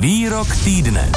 [0.00, 1.12] Výrok týdne.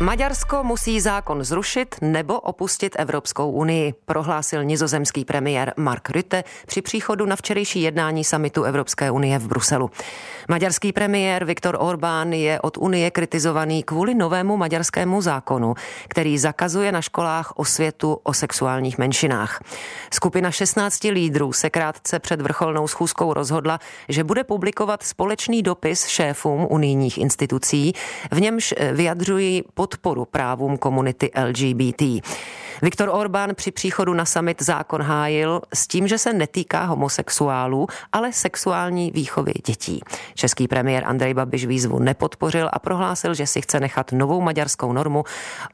[0.00, 7.26] Maďarsko musí zákon zrušit nebo opustit Evropskou unii, prohlásil nizozemský premiér Mark Rutte při příchodu
[7.26, 9.90] na včerejší jednání samitu Evropské unie v Bruselu.
[10.48, 15.74] Maďarský premiér Viktor Orbán je od Unie kritizovaný kvůli novému maďarskému zákonu,
[16.08, 19.60] který zakazuje na školách osvětu o sexuálních menšinách.
[20.12, 26.66] Skupina 16 lídrů se krátce před vrcholnou schůzkou rozhodla, že bude publikovat společný dopis šéfům
[26.70, 27.92] unijních institucí,
[28.30, 32.02] v němž vyjadřují podporu právům komunity LGBT.
[32.82, 38.32] Viktor Orbán při příchodu na summit zákon hájil s tím, že se netýká homosexuálů, ale
[38.32, 40.00] sexuální výchovy dětí.
[40.34, 45.24] Český premiér Andrej Babiš výzvu nepodpořil a prohlásil, že si chce nechat novou maďarskou normu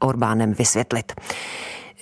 [0.00, 1.12] Orbánem vysvětlit.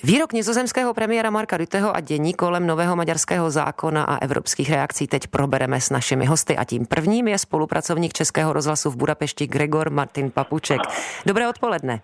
[0.01, 5.27] Výrok nizozemského premiéra Marka Rutteho a dění kolem nového maďarského zákona a evropských reakcí teď
[5.27, 10.31] probereme s našimi hosty a tím prvním je spolupracovník Českého rozhlasu v Budapešti Gregor Martin
[10.31, 10.81] Papuček.
[11.27, 12.01] Dobré odpoledne.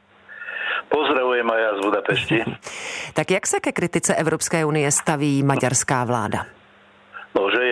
[0.89, 2.39] Pozdravujem aj ja z Budapešti.
[3.19, 6.58] tak jak se ke kritice Evropské unie staví maďarská vláda?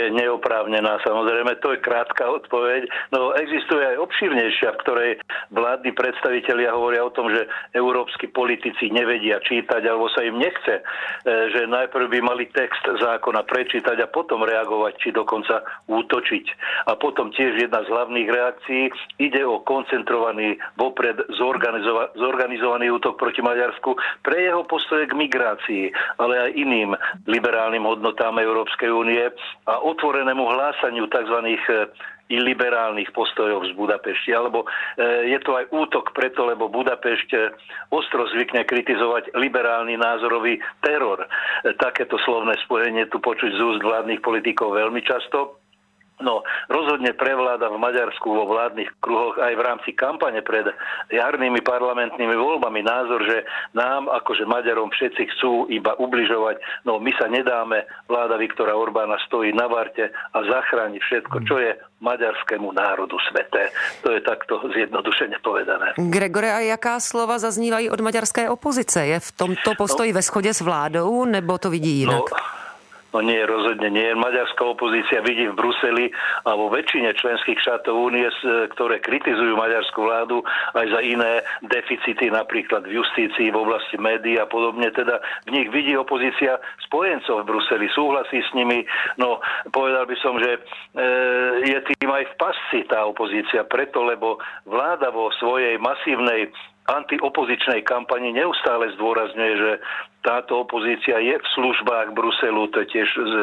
[0.07, 2.87] Je neoprávnená, samozrejme, to je krátka odpoveď.
[3.11, 5.11] No, existuje aj obšírnejšia, v ktorej
[5.51, 10.83] vládni predstavitelia hovoria o tom, že európsky politici nevedia čítať, alebo sa im nechce, e,
[11.27, 16.47] že najprv by mali text zákona prečítať a potom reagovať, či dokonca útočiť.
[16.87, 18.83] A potom tiež jedna z hlavných reakcií
[19.19, 25.91] ide o koncentrovaný, vopred zorganizova- zorganizovaný útok proti Maďarsku pre jeho postoje k migrácii,
[26.23, 26.95] ale aj iným
[27.27, 29.35] liberálnym hodnotám Európskej únie
[29.67, 31.57] a otvorenému hlásaniu tzv.
[32.29, 34.37] iliberálnych postojov z Budapešti.
[34.37, 34.69] Alebo
[35.25, 37.57] je to aj útok preto, lebo Budapešť
[37.89, 41.25] ostro zvykne kritizovať liberálny názorový teror.
[41.81, 45.65] Takéto slovné spojenie tu počuť z úst vládnych politikov veľmi často.
[46.17, 46.41] No,
[46.73, 50.65] rozhodne prevláda v Maďarsku vo vládnych kruhoch aj v rámci kampane pred
[51.13, 53.45] jarnými parlamentnými voľbami názor, že
[53.77, 56.57] nám, akože Maďarom, všetci chcú iba ubližovať.
[56.89, 61.77] No, my sa nedáme, vláda Viktora Orbána stojí na varte a zachráni všetko, čo je
[62.01, 63.69] maďarskému národu sveté.
[64.01, 65.93] To je takto zjednodušeně povedané.
[66.01, 69.07] Gregore, a jaká slova zaznívají od maďarské opozice?
[69.07, 72.25] Je v tomto postoji no, ve shodě s vládou, nebo to vidí jinak?
[72.31, 72.66] No,
[73.17, 74.13] No nie, rozhodne nie.
[74.13, 76.13] Maďarská opozícia vidí v Bruseli
[76.45, 78.29] a vo väčšine členských štátov únie,
[78.77, 80.45] ktoré kritizujú maďarskú vládu
[80.77, 84.93] aj za iné deficity, napríklad v justícii, v oblasti médií a podobne.
[84.93, 85.17] Teda
[85.49, 88.85] v nich vidí opozícia spojencov v Bruseli, súhlasí s nimi.
[89.17, 89.41] No,
[89.73, 90.61] povedal by som, že e,
[91.73, 94.37] je tým aj v pasci tá opozícia, preto, lebo
[94.69, 96.53] vláda vo svojej masívnej
[96.87, 99.73] antiopozičnej kampani neustále zdôrazňuje, že
[100.27, 103.35] táto opozícia je v službách Bruselu, to je tiež z,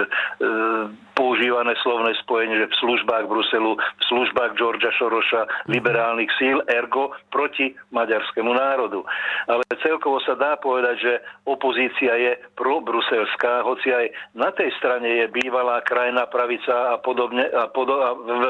[1.13, 7.73] používané slovné spojenie, že v službách Bruselu, v službách Georgia Šoroša, liberálnych síl, ergo proti
[7.93, 9.05] maďarskému národu.
[9.49, 11.13] Ale celkovo sa dá povedať, že
[11.45, 14.05] opozícia je pro-bruselská, hoci aj
[14.37, 18.43] na tej strane je bývalá krajná pravica a podobne a podo, a v,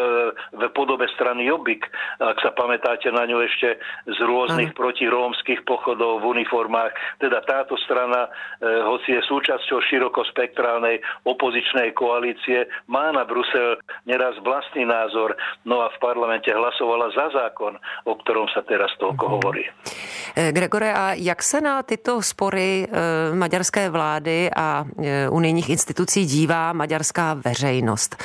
[0.55, 1.87] v podobe strany Jobbik,
[2.19, 6.93] ak sa pamätáte na ňu ešte z rôznych protirómskych pochodov v uniformách.
[7.19, 8.27] Teda táto strana,
[8.59, 12.52] e, hoci je súčasťou širokospektrálnej opozičnej koalície,
[12.87, 18.47] má na Brusel neraz vlastný názor, no a v parlamente hlasovala za zákon, o ktorom
[18.53, 19.31] sa teraz toľko mhm.
[19.33, 19.63] hovorí.
[20.35, 22.87] E, Gregore, a jak se na tyto spory e,
[23.35, 24.85] maďarské vlády a
[25.29, 28.23] unijních institucí dívá maďarská veřejnost?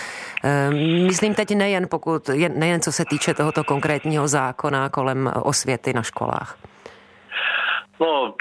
[1.06, 6.56] Myslím teď nejen, pokud, nejen co se týče tohoto konkrétního zákona kolem osvěty na školách.
[7.98, 8.34] No,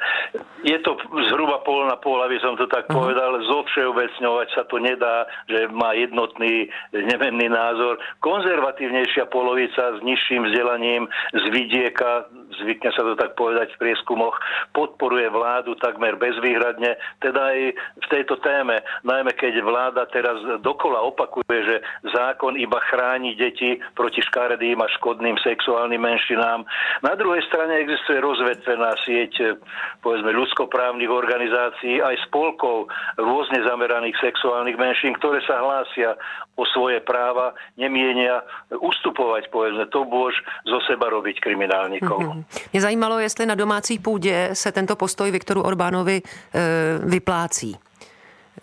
[0.70, 0.94] je to
[1.30, 3.02] zhruba pol na pol, aby som to tak uh-huh.
[3.02, 3.42] povedal.
[3.42, 7.98] Zovšeobecňovať sa to nedá, že má jednotný, nemenný názor.
[8.22, 12.30] Konzervatívnejšia polovica s nižším vzdelaním z vidieka,
[12.62, 14.36] zvykne sa to tak povedať v prieskumoch,
[14.76, 16.94] podporuje vládu takmer bezvýhradne.
[17.18, 21.76] Teda aj v tejto téme, najmä keď vláda teraz dokola opakuje, že
[22.14, 26.62] zákon iba chráni deti proti škaredým a škodným sexuálnym menšinám.
[27.02, 29.56] Na druhej strane existuje rozvetvená sieť eh,
[30.04, 36.16] povedzme ľudskoprávnych organizácií aj spolkov rôzne zameraných sexuálnych menšín, ktoré sa hlásia
[36.56, 40.36] o svoje práva, nemienia ustupovať, povedzme, to bož
[40.68, 42.20] zo seba robiť kriminálnikov.
[42.20, 42.44] Mm-hmm.
[42.72, 47.76] Mě zajímalo, jestli na domácí půdě se tento postoj Viktoru Orbánovi e, vyplácí.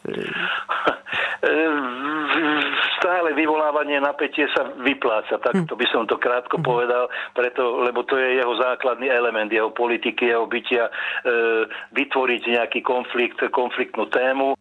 [3.28, 5.68] stále vyvolávanie napätie sa vypláca, tak hm.
[5.68, 6.64] to by som to krátko hm.
[6.64, 10.92] povedal, preto, lebo to je jeho základný element, jeho politiky, jeho bytia, e,
[11.92, 14.56] vytvoriť nejaký konflikt, konfliktnú tému,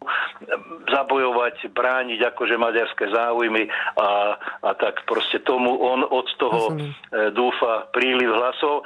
[0.91, 3.71] zabojovať, brániť akože maďarské záujmy
[4.03, 4.35] a,
[4.67, 8.83] a tak proste tomu on od toho e, dúfa príliv hlasov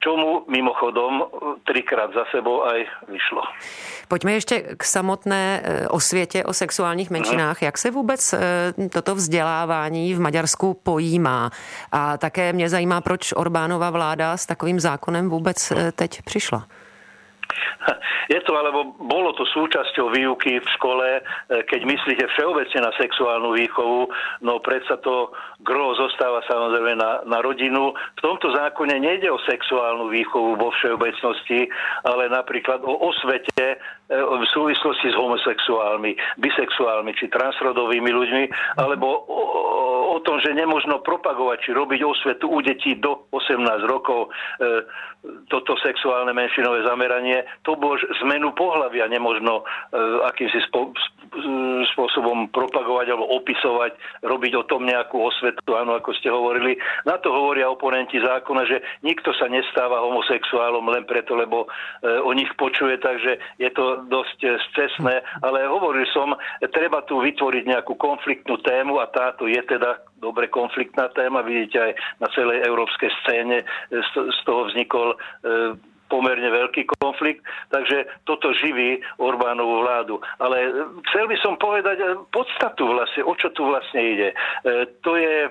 [0.00, 1.24] čomu mimochodom e,
[1.64, 3.42] trikrát za sebou aj vyšlo.
[4.08, 7.62] Pojďme ještě k samotné e, osvětě o sexuálních menšinách.
[7.62, 8.38] Jak se vůbec e,
[8.92, 11.50] toto vzdělávání v Maďarsku pojímá?
[11.92, 16.66] A také mě zajímá, proč Orbánova vláda s takovým zákonem vůbec teď přišla.
[18.32, 21.20] Je to, alebo bolo to súčasťou výuky v škole, e,
[21.66, 24.06] keď myslíte všeobecne na sexuálnu výchovu,
[24.46, 27.92] no predsa to gro zostáva samozrejme na, na rodinu.
[28.18, 31.66] V tomto zákone nejde o sexuálnu výchovu vo všeobecnosti,
[32.06, 33.80] ale napríklad o osvete
[34.10, 38.44] v súvislosti s homosexuálmi, bisexuálmi či transrodovými ľuďmi,
[38.82, 39.42] alebo o,
[40.10, 44.82] o tom, že nemožno propagovať či robiť osvetu u detí do 18 rokov e,
[45.46, 49.64] toto sexuálne menšinové zameranie, to bolo zmenu pohľavia nemožno e,
[50.26, 50.90] akýmsi spo,
[51.94, 56.74] spôsobom propagovať alebo opisovať, robiť o tom nejakú osvetu, áno, ako ste hovorili.
[57.04, 61.68] Na to hovoria oponenti zákona, že nikto sa nestáva homosexuálom len preto, lebo
[62.00, 64.38] e, o nich počuje, takže je to dosť
[64.72, 66.32] scesné, ale hovoril som,
[66.72, 71.92] treba tu vytvoriť nejakú konfliktnú tému a táto je teda dobre konfliktná téma, vidíte aj
[72.20, 75.16] na celej európskej scéne, z toho vznikol e,
[76.10, 80.18] pomerne veľký konflikt, takže toto živí Orbánovú vládu.
[80.42, 80.66] Ale
[81.06, 82.02] chcel by som povedať
[82.34, 84.28] podstatu vlastne, o čo tu vlastne ide.
[85.06, 85.46] To je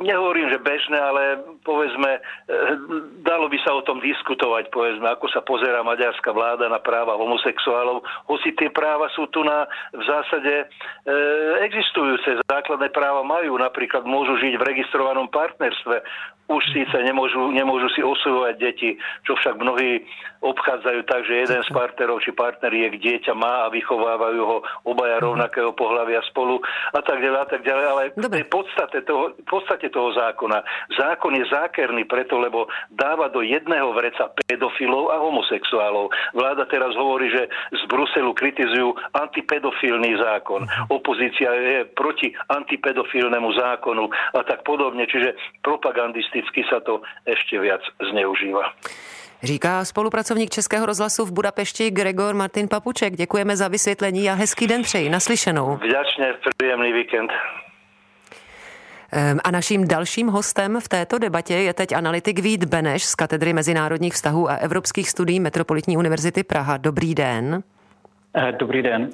[0.00, 1.22] nehovorím, že bežné, ale
[1.60, 2.24] povedzme,
[3.20, 8.00] dalo by sa o tom diskutovať, povedzme, ako sa pozera maďarská vláda na práva homosexuálov,
[8.32, 10.66] hoci tie práva sú tu na v zásade e,
[11.68, 12.40] existujúce.
[12.48, 16.00] Základné práva majú, napríklad môžu žiť v registrovanom partnerstve,
[16.50, 20.02] už síce nemôžu, nemôžu si osvojovať deti, čo však mnohí
[20.42, 25.24] obchádzajú tak, že jeden z partnerov či partneriek dieťa má a vychovávajú ho obaja mhm.
[25.30, 26.58] rovnakého pohľavia spolu
[26.90, 28.42] a tak ďalej a tak ďalej, ale Dobre.
[28.42, 30.62] v podstate toho, v podstate toho zákona.
[30.96, 36.10] Zákon je zákerný preto, lebo dáva do jedného vreca pedofilov a homosexuálov.
[36.34, 40.66] Vláda teraz hovorí, že z Bruselu kritizujú antipedofilný zákon.
[40.90, 45.06] Opozícia je proti antipedofilnému zákonu a tak podobne.
[45.06, 48.72] Čiže propagandisti politicky sa to ešte viac zneužíva.
[49.42, 53.16] Říká spolupracovník Českého rozhlasu v Budapešti Gregor Martin Papuček.
[53.16, 55.08] Děkujeme za vysvětlení a hezký den přeji.
[55.08, 55.76] Naslyšenou.
[55.76, 57.32] Vďačně, příjemný víkend.
[59.12, 63.52] Ehm, a naším dalším hostem v této debatě je teď analytik Vít Beneš z Katedry
[63.52, 66.76] mezinárodních vztahů a evropských studií Metropolitní univerzity Praha.
[66.76, 67.62] Dobrý den.
[68.34, 69.10] Eh, dobrý den.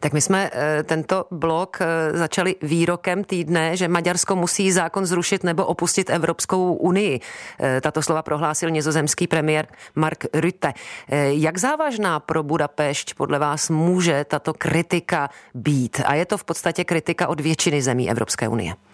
[0.00, 1.86] Tak my jsme eh, tento blok eh,
[2.18, 7.20] začali výrokem týdne, že Maďarsko musí zákon zrušit nebo opustit Evropskou unii.
[7.80, 10.72] Tato slova prohlásil nizozemský premiér Mark Rutte.
[11.28, 16.00] Jak závažná pro Budapešť podle vás může tato kritika být?
[16.06, 18.87] A je to v podstatě kritika od většiny zemí Evropské unie.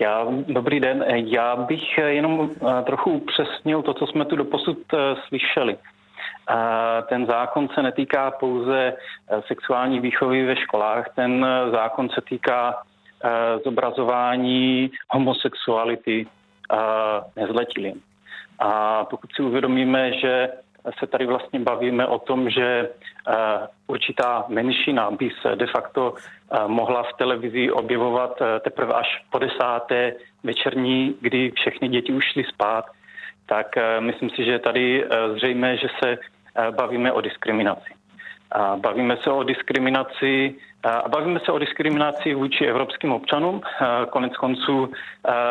[0.00, 1.04] Já, dobrý den.
[1.08, 2.50] Já bych jenom
[2.84, 4.78] trochu upřesnil to, co jsme tu doposud
[5.28, 5.76] slyšeli.
[7.08, 12.74] Ten zákon se netýká pouze eh, sexuální výchovy ve školách, ten eh, zákon se týká
[13.24, 13.28] eh,
[13.64, 16.26] zobrazování homosexuality
[17.36, 18.02] nezletilým.
[18.58, 20.48] A pokud si uvědomíme, že
[20.98, 22.88] se tady vlastně bavíme o tom, že
[23.86, 26.14] určitá menšina by se de facto
[26.66, 32.84] mohla v televizi objevovat teprve až po desáté večerní, kdy všechny děti už šly spát,
[33.46, 33.66] tak
[34.00, 35.04] myslím si, že je tady
[35.36, 36.18] zřejmé, že se
[36.70, 37.94] bavíme o diskriminaci.
[38.76, 40.54] Bavíme se o diskriminaci
[40.84, 43.60] a bavíme se o diskriminaci vůči evropským občanům.
[44.10, 44.92] Konec konců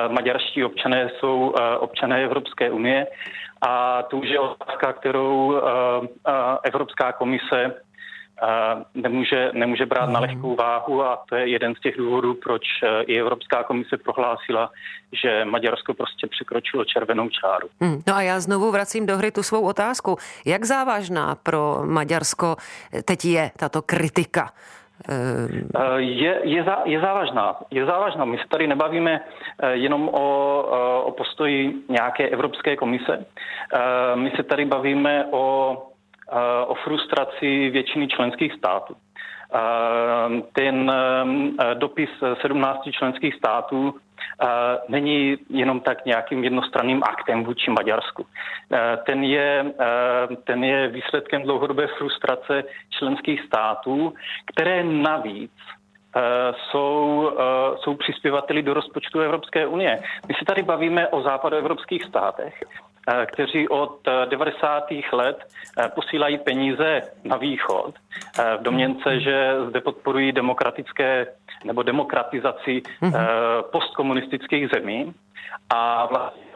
[0.08, 3.08] maďarští občané jsou občané Evropské unie
[3.62, 5.62] a to už je otázka, kterou
[6.64, 7.74] Evropská komise
[8.96, 10.30] nemůže, nemůže brát na mhm.
[10.30, 12.64] lehkou váhu a to je jeden z těch důvodů, proč
[13.08, 14.70] i Evropská komise prohlásila,
[15.24, 17.68] že Maďarsko prostě překročilo červenou čáru.
[17.82, 18.02] Hmm.
[18.08, 20.18] No a já znovu vracím do hry tu svou otázku.
[20.46, 22.56] Jak závažná pro Maďarsko
[23.06, 24.52] teď je tato kritika?
[25.10, 27.56] E, je, je, zá, je závažná.
[27.72, 28.26] Je závažná.
[28.26, 29.22] My se tady nebavíme
[29.60, 30.62] e, jenom o,
[31.04, 33.26] o postoji nějaké Evropské komise.
[34.16, 35.78] My se tady bavíme o
[36.68, 38.96] o frustraci většiny členských států.
[40.54, 40.92] Ten
[41.74, 42.10] dopis
[42.42, 43.96] 17 členských států
[44.88, 48.26] není jenom tak nějakým jednostranným aktem vůči Maďarsku.
[49.06, 49.66] Ten je,
[50.44, 54.14] ten je výsledkem dlouhodobé frustrace členských států,
[54.46, 55.52] které navíc
[56.54, 57.32] jsou,
[57.76, 60.00] jsou přispěvateli do rozpočtu Evropské unie.
[60.28, 62.64] My se tady bavíme o západoevropských státech,
[63.26, 64.00] kteří od
[64.30, 64.84] 90.
[65.14, 65.38] let
[65.96, 67.96] posílají peníze na východ
[68.60, 71.28] v domněnce, že zde podporují demokratické
[71.64, 73.64] nebo demokratizaci mm-hmm.
[73.72, 75.14] postkomunistických zemí
[75.70, 76.48] a vlastně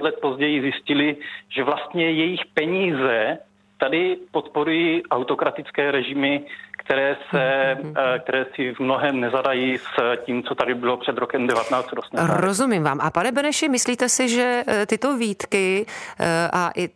[0.00, 1.16] let později zjistili,
[1.48, 3.38] že vlastně jejich peníze
[3.78, 6.44] tady podporují autokratické režimy,
[6.86, 7.94] které, se, mhm.
[7.96, 12.40] eh, které si v mnohem nezadají s tím, co tady bylo před rokem 1980.
[12.40, 13.00] Rozumím vám.
[13.02, 15.86] A pane Beneši, myslíte si, že eh, tyto výtky
[16.20, 16.88] eh, a i,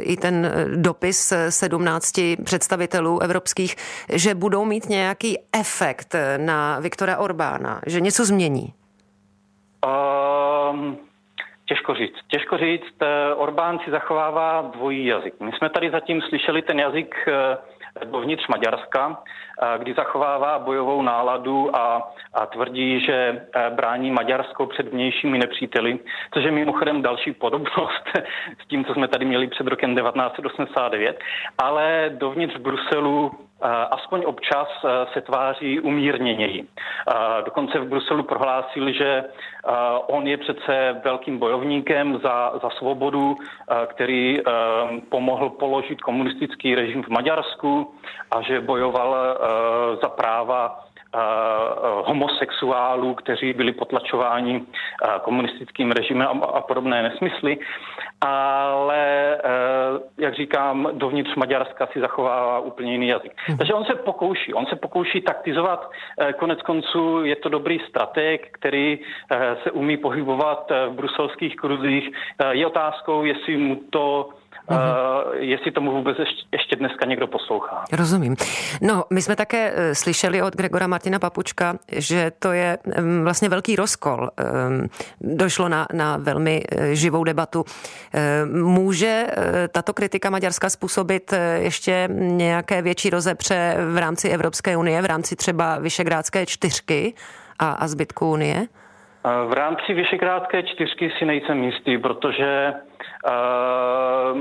[0.00, 3.76] i ten dopis 17 představitelů evropských,
[4.12, 8.74] že budou mít nějaký efekt na Viktora Orbána, že něco změní?
[10.72, 10.98] Um,
[11.68, 12.16] Těžko říct.
[12.28, 12.94] Těžko říct,
[13.36, 15.34] Orbán si zachovává dvojí jazyk.
[15.40, 17.14] My jsme tady zatím slyšeli ten jazyk
[18.04, 19.22] dovnitř Maďarska,
[19.78, 25.98] kdy zachovává bojovou náladu a, a tvrdí, že brání Maďarsko před vnějšími nepříteli,
[26.34, 28.04] což je mimochodem další podobnost
[28.64, 31.18] s tím, co jsme tady měli před rokem 1989,
[31.58, 33.45] ale dovnitř Bruselu
[33.90, 34.68] aspoň občas
[35.12, 36.66] se tváří umírněněji.
[37.44, 39.24] Dokonce v Bruselu prohlásil, že
[40.06, 43.36] on je přece velkým bojovníkem za, za svobodu,
[43.86, 44.38] který
[45.08, 47.94] pomohl položit komunistický režim v Maďarsku
[48.30, 49.16] a že bojoval
[50.02, 50.85] za práva
[52.04, 54.62] homosexuálů, kteří byli potlačováni
[55.22, 57.58] komunistickým režimem a podobné nesmysly.
[58.20, 59.38] Ale,
[60.18, 63.32] jak říkám, dovnitř Maďarska si zachovává úplně jiný jazyk.
[63.48, 63.58] Mhm.
[63.58, 65.90] Takže on se pokouší, on se pokouší taktizovat.
[66.38, 68.98] Konec konců je to dobrý strateg, který
[69.62, 72.10] se umí pohybovat v bruselských kruzích.
[72.50, 74.28] Je otázkou, jestli mu to
[74.68, 75.34] uh-huh.
[75.34, 76.16] jestli tomu vůbec
[76.52, 77.84] ještě dneska někdo poslouchá.
[77.92, 78.36] Rozumím.
[78.82, 83.48] No, my jsme také eh, slyšeli od Gregora Martina Papučka, že to je mm, vlastně
[83.48, 84.30] velký rozkol.
[84.36, 84.86] Ehm,
[85.20, 87.64] došlo na, na velmi eh, živou debatu.
[88.52, 89.26] Může
[89.72, 95.78] tato kritika Maďarska způsobit ještě nějaké větší rozepře v rámci Evropské unie, v rámci třeba
[95.78, 97.14] Vyšegrádské čtyřky
[97.58, 98.66] a, a zbytku unie?
[99.26, 104.40] V rámci Vyšegrádské čtyřky si nejsem jistý, protože uh,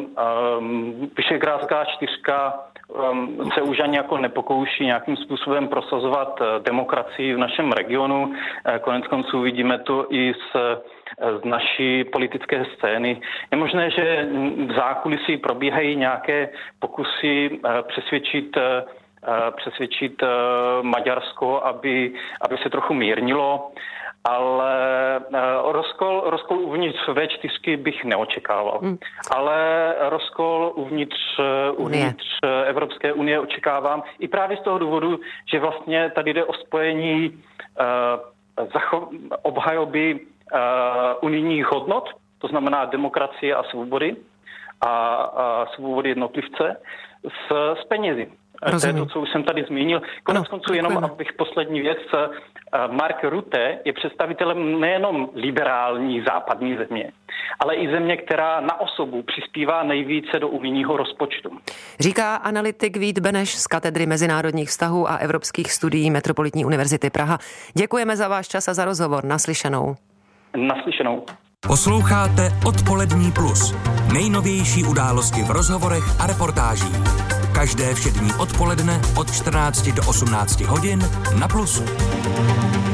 [0.60, 2.54] um, Vyšegrádská čtyřka
[2.88, 8.34] um, se už ani jako nepokouší nějakým způsobem prosazovat demokracii v našem regionu.
[8.82, 10.56] Konec konců vidíme to i z,
[11.42, 13.22] z naší politické scény.
[13.52, 14.28] Je možné, že
[14.68, 16.50] v zákulisí probíhají nějaké
[16.80, 18.58] pokusy přesvědčit
[19.58, 20.24] přesvědčit
[20.82, 23.72] Maďarsko, aby, aby se trochu mírnilo
[24.26, 24.74] ale
[25.30, 28.80] uh, rozkol, rozkol uvnitř V4 bych neočekával.
[28.82, 28.98] Hmm.
[29.32, 29.58] Ale
[30.10, 35.20] rozkol uvnitř, eh, uvnitř eh, Evropské unie očekávám i právě z toho důvodu,
[35.52, 39.10] že vlastně tady jde o spojení uh, zacho-
[39.42, 40.60] obhajoby uh,
[41.22, 44.16] unijních hodnot, to znamená demokracie a svobody
[44.82, 46.78] a, a svobody jednotlivce
[47.24, 48.32] s, s penězi.
[48.66, 48.96] Rozumím.
[48.96, 50.02] To je to, co už jsem tady zmínil.
[50.24, 51.98] Konec konců jenom, abych poslední věc.
[52.14, 57.12] Eh, Mark Rutte je představitelem nejenom liberální západní země,
[57.60, 61.50] ale i země, která na osobu přispívá nejvíce do unijního rozpočtu.
[62.00, 67.38] Říká analytik Vít Beneš z katedry mezinárodních vztahů a evropských studií Metropolitní univerzity Praha.
[67.78, 69.26] Děkujeme za váš čas a za rozhovor.
[69.26, 69.96] Naslyšenou.
[70.58, 71.26] Naslyšenou.
[71.68, 73.76] Posloucháte Odpolední plus.
[74.14, 77.45] Nejnovější události v rozhovorech a reportážích.
[77.56, 81.00] Každé všední odpoledne od 14 do 18 hodin
[81.40, 81.84] na Plusu.